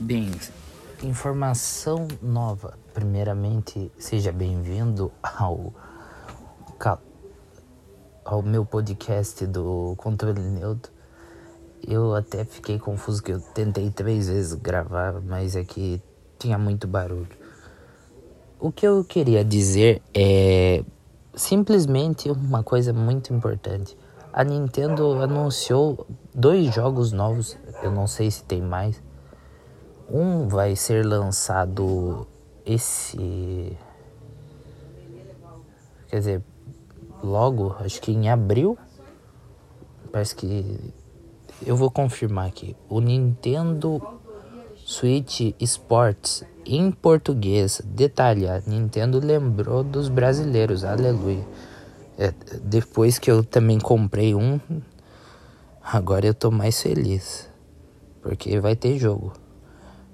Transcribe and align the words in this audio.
Bem, 0.00 0.30
informação 1.02 2.08
nova. 2.22 2.78
Primeiramente, 2.94 3.92
seja 3.98 4.32
bem-vindo 4.32 5.12
ao 5.22 5.74
ao 8.24 8.42
meu 8.42 8.64
podcast 8.64 9.46
do 9.46 9.94
Controle 9.98 10.40
Neutro. 10.40 10.90
Eu 11.86 12.14
até 12.14 12.46
fiquei 12.46 12.78
confuso 12.78 13.22
que 13.22 13.32
eu 13.32 13.40
tentei 13.52 13.90
três 13.90 14.28
vezes 14.28 14.54
gravar, 14.54 15.20
mas 15.20 15.54
é 15.54 15.64
que 15.64 16.00
tinha 16.38 16.56
muito 16.56 16.88
barulho. 16.88 17.28
O 18.58 18.72
que 18.72 18.86
eu 18.86 19.04
queria 19.04 19.44
dizer 19.44 20.00
é 20.14 20.82
simplesmente 21.34 22.30
uma 22.30 22.62
coisa 22.62 22.94
muito 22.94 23.34
importante. 23.34 23.98
A 24.32 24.42
Nintendo 24.44 25.20
anunciou 25.20 26.06
dois 26.34 26.74
jogos 26.74 27.12
novos, 27.12 27.58
eu 27.82 27.90
não 27.90 28.06
sei 28.06 28.30
se 28.30 28.42
tem 28.44 28.62
mais 28.62 29.09
um 30.10 30.48
vai 30.48 30.74
ser 30.74 31.04
lançado 31.06 32.26
esse. 32.66 33.76
Quer 36.08 36.18
dizer, 36.18 36.42
logo, 37.22 37.76
acho 37.80 38.00
que 38.00 38.12
em 38.12 38.28
abril. 38.28 38.76
Parece 40.10 40.34
que. 40.34 40.92
Eu 41.64 41.76
vou 41.76 41.90
confirmar 41.90 42.48
aqui. 42.48 42.76
O 42.88 43.00
Nintendo 43.00 44.02
Switch 44.76 45.54
Sports 45.60 46.44
em 46.66 46.90
português. 46.90 47.80
Detalhe: 47.84 48.48
a 48.48 48.60
Nintendo 48.66 49.20
lembrou 49.24 49.84
dos 49.84 50.08
brasileiros. 50.08 50.84
Aleluia. 50.84 51.46
É, 52.18 52.34
depois 52.62 53.18
que 53.18 53.30
eu 53.30 53.42
também 53.42 53.78
comprei 53.78 54.34
um, 54.34 54.60
agora 55.82 56.26
eu 56.26 56.34
tô 56.34 56.50
mais 56.50 56.82
feliz. 56.82 57.48
Porque 58.20 58.60
vai 58.60 58.76
ter 58.76 58.98
jogo. 58.98 59.32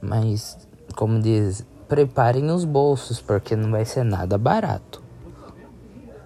Mas, 0.00 0.58
como 0.94 1.20
diz, 1.20 1.64
preparem 1.88 2.50
os 2.50 2.64
bolsos, 2.64 3.20
porque 3.20 3.56
não 3.56 3.70
vai 3.70 3.84
ser 3.84 4.04
nada 4.04 4.36
barato. 4.36 5.02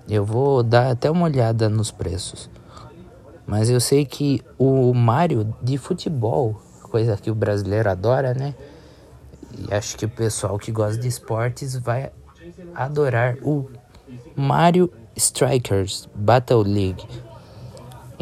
Eu 0.08 0.24
vou 0.24 0.62
dar 0.62 0.90
até 0.90 1.10
uma 1.10 1.24
olhada 1.24 1.68
nos 1.68 1.90
preços. 1.90 2.50
Mas 3.46 3.70
eu 3.70 3.80
sei 3.80 4.04
que 4.04 4.42
o 4.58 4.92
Mario 4.92 5.54
de 5.62 5.78
futebol, 5.78 6.60
coisa 6.82 7.16
que 7.16 7.30
o 7.30 7.34
brasileiro 7.34 7.90
adora, 7.90 8.34
né? 8.34 8.54
E 9.58 9.72
acho 9.72 9.96
que 9.96 10.06
o 10.06 10.08
pessoal 10.08 10.58
que 10.58 10.72
gosta 10.72 11.00
de 11.00 11.08
esportes 11.08 11.76
vai 11.76 12.10
adorar 12.74 13.36
o 13.42 13.68
Mario 14.36 14.92
Strikers 15.16 16.08
Battle 16.14 16.62
League 16.62 17.06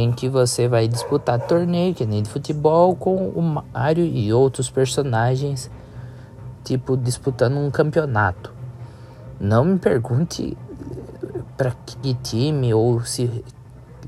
em 0.00 0.12
que 0.12 0.28
você 0.28 0.66
vai 0.66 0.88
disputar 0.88 1.38
torneio, 1.46 1.94
que 1.94 2.06
nem 2.06 2.22
de 2.22 2.30
futebol, 2.30 2.96
com 2.96 3.28
o 3.28 3.42
Mario 3.42 4.04
e 4.04 4.32
outros 4.32 4.70
personagens, 4.70 5.70
tipo 6.64 6.96
disputando 6.96 7.58
um 7.58 7.70
campeonato. 7.70 8.52
Não 9.38 9.64
me 9.64 9.78
pergunte 9.78 10.56
para 11.56 11.72
que 12.02 12.14
time 12.14 12.72
ou 12.72 13.02
se 13.02 13.44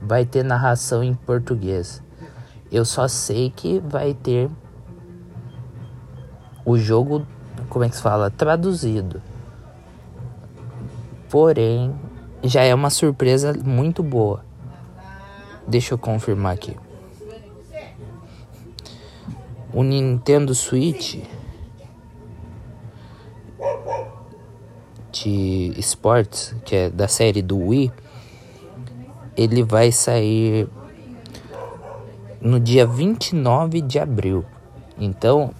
vai 0.00 0.24
ter 0.24 0.42
narração 0.42 1.04
em 1.04 1.14
português. 1.14 2.02
Eu 2.70 2.84
só 2.84 3.06
sei 3.06 3.50
que 3.54 3.78
vai 3.80 4.14
ter 4.14 4.50
o 6.64 6.78
jogo, 6.78 7.26
como 7.68 7.84
é 7.84 7.88
que 7.88 7.96
se 7.96 8.02
fala, 8.02 8.30
traduzido. 8.30 9.20
Porém, 11.28 11.94
já 12.42 12.62
é 12.62 12.74
uma 12.74 12.90
surpresa 12.90 13.52
muito 13.52 14.02
boa. 14.02 14.44
Deixa 15.66 15.94
eu 15.94 15.98
confirmar 15.98 16.54
aqui. 16.54 16.76
O 19.72 19.82
Nintendo 19.82 20.54
Switch 20.54 21.22
de 25.12 25.72
Sports, 25.78 26.54
que 26.64 26.74
é 26.74 26.90
da 26.90 27.06
série 27.06 27.42
do 27.42 27.58
Wii, 27.58 27.92
ele 29.36 29.62
vai 29.62 29.92
sair 29.92 30.68
no 32.40 32.58
dia 32.58 32.86
29 32.86 33.80
de 33.80 33.98
abril. 33.98 34.44
Então, 34.98 35.52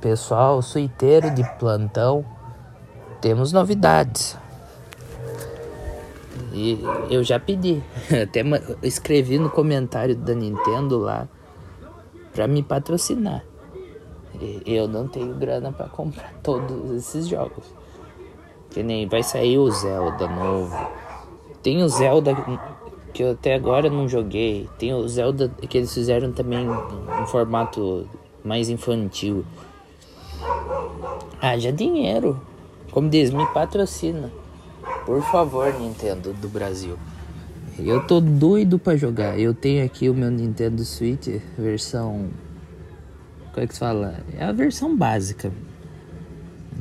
pessoal, 0.00 0.62
suiteiro 0.62 1.30
de 1.30 1.44
plantão, 1.58 2.24
temos 3.20 3.52
novidades. 3.52 4.36
E 6.56 6.78
eu 7.10 7.22
já 7.22 7.38
pedi, 7.38 7.82
até 8.08 8.42
escrevi 8.82 9.38
no 9.38 9.50
comentário 9.50 10.16
da 10.16 10.34
Nintendo 10.34 10.96
lá 10.96 11.28
para 12.32 12.48
me 12.48 12.62
patrocinar. 12.62 13.44
E 14.40 14.62
eu 14.74 14.88
não 14.88 15.06
tenho 15.06 15.34
grana 15.34 15.70
para 15.70 15.86
comprar 15.88 16.32
todos 16.42 16.90
esses 16.92 17.28
jogos. 17.28 17.64
Que 18.70 18.82
nem 18.82 19.06
vai 19.06 19.22
sair 19.22 19.58
o 19.58 19.70
Zelda 19.70 20.26
novo. 20.28 20.74
Tem 21.62 21.82
o 21.82 21.88
Zelda 21.88 22.34
que 23.12 23.22
eu 23.22 23.32
até 23.32 23.54
agora 23.54 23.90
não 23.90 24.08
joguei. 24.08 24.66
Tem 24.78 24.94
o 24.94 25.06
Zelda 25.06 25.50
que 25.68 25.76
eles 25.76 25.92
fizeram 25.92 26.32
também 26.32 26.66
em 26.66 27.26
formato 27.26 28.08
mais 28.42 28.70
infantil. 28.70 29.44
Haja 31.40 31.70
dinheiro. 31.70 32.40
Como 32.90 33.10
diz, 33.10 33.30
me 33.30 33.44
patrocina. 33.48 34.30
Por 35.06 35.22
favor, 35.22 35.72
Nintendo 35.80 36.34
do 36.34 36.48
Brasil. 36.48 36.98
Eu 37.78 38.06
tô 38.06 38.20
doido 38.20 38.78
para 38.78 38.96
jogar. 38.96 39.38
Eu 39.38 39.54
tenho 39.54 39.84
aqui 39.84 40.10
o 40.10 40.14
meu 40.14 40.30
Nintendo 40.30 40.84
Switch 40.84 41.28
versão 41.56 42.30
como 43.56 43.64
é 43.64 43.68
que 43.68 43.72
se 43.72 43.80
fala? 43.80 44.20
É 44.38 44.44
a 44.44 44.52
versão 44.52 44.94
básica. 44.94 45.50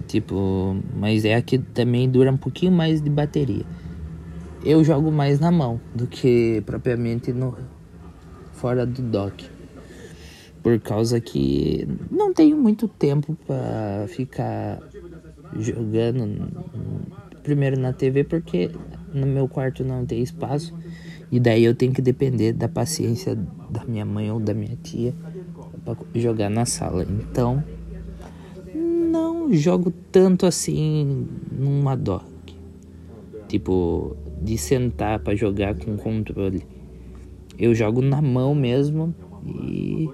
Tipo, 0.10 0.76
mas 0.94 1.24
é 1.24 1.36
a 1.36 1.42
que 1.42 1.58
também 1.58 2.10
dura 2.10 2.30
um 2.30 2.36
pouquinho 2.36 2.74
mais 2.74 3.02
de 3.02 3.10
bateria. 3.10 3.64
Eu 4.62 4.84
jogo 4.84 5.10
mais 5.10 5.40
na 5.40 5.50
mão 5.50 5.80
do 5.96 6.06
que 6.06 6.62
propriamente 6.66 7.32
no 7.32 7.56
fora 8.52 8.86
do 8.86 9.02
dock. 9.04 9.50
Por 10.62 10.78
causa 10.82 11.22
que 11.22 11.88
não 12.12 12.34
tenho 12.34 12.58
muito 12.58 12.90
tempo 12.90 13.38
para 13.48 14.06
ficar 14.10 14.78
jogando 15.58 16.46
primeiro 17.46 17.80
na 17.80 17.94
TV 17.94 18.24
porque 18.24 18.72
no 19.14 19.28
meu 19.28 19.48
quarto 19.48 19.84
não 19.84 20.04
tem 20.04 20.22
espaço 20.22 20.74
e 21.32 21.40
daí 21.40 21.64
eu 21.64 21.76
tenho 21.76 21.94
que 21.94 22.02
depender 22.02 22.54
da 22.54 22.68
paciência 22.68 23.36
da 23.70 23.86
minha 23.86 24.06
mãe 24.06 24.32
ou 24.32 24.40
da 24.40 24.54
minha 24.54 24.76
tia 24.82 25.14
para 25.84 25.96
jogar 26.16 26.50
na 26.50 26.66
sala. 26.66 27.04
Então, 27.04 27.64
não 28.74 29.54
jogo 29.54 29.92
tanto 30.12 30.46
assim 30.46 31.28
numa 31.52 31.96
dock. 31.96 32.26
Tipo, 33.48 34.16
de 34.42 34.58
sentar 34.58 35.20
para 35.20 35.36
jogar 35.36 35.76
com 35.76 35.96
controle. 35.98 36.64
Eu 37.58 37.76
jogo 37.76 38.02
na 38.02 38.22
mão 38.22 38.56
mesmo 38.56 39.14
e, 39.46 40.10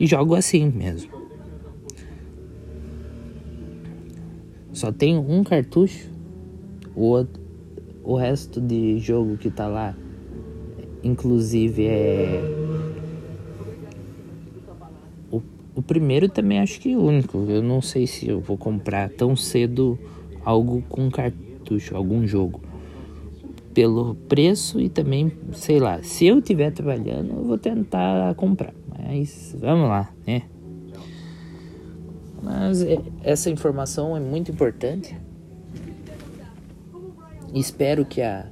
e 0.00 0.06
jogo 0.06 0.34
assim 0.34 0.70
mesmo. 0.70 1.10
Só 4.72 4.90
tenho 4.90 5.20
um 5.20 5.44
cartucho 5.44 6.11
o, 6.94 7.24
o 8.04 8.16
resto 8.16 8.60
de 8.60 8.98
jogo 8.98 9.36
que 9.36 9.50
tá 9.50 9.66
lá, 9.66 9.96
inclusive 11.02 11.86
é. 11.86 12.42
O, 15.30 15.42
o 15.74 15.82
primeiro 15.82 16.28
também 16.28 16.60
acho 16.60 16.80
que 16.80 16.92
é 16.92 16.96
único. 16.96 17.38
Eu 17.48 17.62
não 17.62 17.80
sei 17.80 18.06
se 18.06 18.28
eu 18.28 18.40
vou 18.40 18.56
comprar 18.56 19.08
tão 19.10 19.34
cedo 19.34 19.98
algo 20.44 20.82
com 20.88 21.10
cartucho, 21.10 21.96
algum 21.96 22.26
jogo. 22.26 22.60
Pelo 23.72 24.14
preço 24.14 24.78
e 24.78 24.90
também, 24.90 25.32
sei 25.52 25.80
lá, 25.80 26.02
se 26.02 26.26
eu 26.26 26.40
estiver 26.40 26.70
trabalhando, 26.72 27.30
eu 27.30 27.44
vou 27.44 27.56
tentar 27.56 28.34
comprar. 28.34 28.74
Mas 28.86 29.56
vamos 29.58 29.88
lá, 29.88 30.12
né? 30.26 30.42
Mas 32.42 32.82
é, 32.82 32.98
essa 33.22 33.48
informação 33.48 34.14
é 34.14 34.20
muito 34.20 34.50
importante 34.50 35.16
Espero 37.54 38.04
que 38.04 38.22
a, 38.22 38.46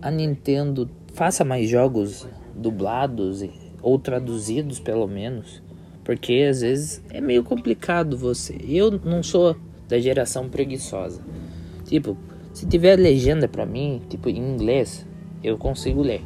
a 0.00 0.10
Nintendo 0.10 0.88
faça 1.14 1.44
mais 1.44 1.68
jogos 1.68 2.28
dublados 2.54 3.44
ou 3.82 3.98
traduzidos 3.98 4.78
pelo 4.78 5.06
menos, 5.06 5.62
porque 6.04 6.46
às 6.48 6.60
vezes 6.60 7.02
é 7.10 7.20
meio 7.20 7.42
complicado 7.42 8.16
você. 8.16 8.56
Eu 8.66 9.00
não 9.04 9.22
sou 9.22 9.56
da 9.88 9.98
geração 9.98 10.48
preguiçosa. 10.48 11.22
Tipo, 11.84 12.16
se 12.52 12.66
tiver 12.66 12.96
legenda 12.96 13.48
para 13.48 13.66
mim, 13.66 14.02
tipo 14.08 14.28
em 14.28 14.38
inglês, 14.38 15.06
eu 15.42 15.58
consigo 15.58 16.02
ler. 16.02 16.22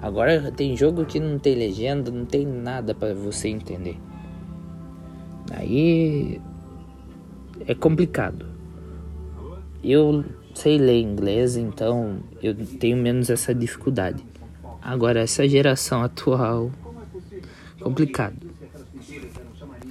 Agora 0.00 0.52
tem 0.52 0.76
jogo 0.76 1.04
que 1.04 1.18
não 1.18 1.38
tem 1.38 1.54
legenda, 1.54 2.10
não 2.10 2.24
tem 2.24 2.46
nada 2.46 2.94
para 2.94 3.14
você 3.14 3.48
entender. 3.48 3.98
Aí 5.50 6.40
é 7.66 7.74
complicado. 7.74 8.46
Eu 9.82 10.24
sei 10.58 10.76
ler 10.76 11.00
inglês, 11.00 11.56
então 11.56 12.18
eu 12.42 12.52
tenho 12.52 12.96
menos 12.96 13.30
essa 13.30 13.54
dificuldade. 13.54 14.24
Agora, 14.82 15.20
essa 15.20 15.46
geração 15.46 16.02
atual, 16.02 16.72
complicado. 17.80 18.34